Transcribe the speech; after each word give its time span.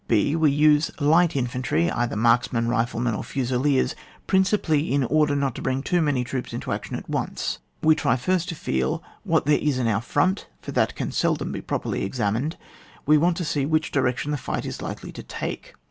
(5.) 0.09 0.39
We 0.39 0.49
next 0.49 0.53
use 0.57 0.91
light 0.99 1.35
infantry— 1.35 1.91
either 1.91 2.15
marksmen, 2.15 2.67
riflemen, 2.67 3.13
or 3.13 3.21
frisiliers— 3.23 3.93
prin 4.25 4.41
cipally 4.43 4.89
in 4.89 5.03
order 5.03 5.35
not 5.35 5.53
to 5.53 5.61
bring 5.61 5.83
too 5.83 6.01
many 6.01 6.23
troops 6.23 6.53
into 6.53 6.71
action 6.71 6.95
at 6.95 7.07
once; 7.07 7.59
we 7.83 7.93
try 7.93 8.15
first 8.15 8.49
to 8.49 8.55
feel 8.55 9.03
what 9.23 9.45
there 9.45 9.59
is 9.59 9.77
in 9.77 9.85
our 9.87 10.01
front 10.01 10.47
(for 10.59 10.71
that 10.71 10.95
can 10.95 11.11
seldom 11.11 11.51
be 11.51 11.61
properly 11.61 12.03
examined) 12.03 12.57
we 13.05 13.19
want 13.19 13.37
to 13.37 13.45
see 13.45 13.63
which 13.63 13.91
direction 13.91 14.31
the 14.31 14.37
fight 14.37 14.65
is 14.65 14.81
likely 14.81 15.11
to 15.11 15.21
take. 15.21 15.75